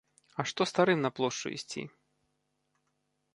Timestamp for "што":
0.51-0.65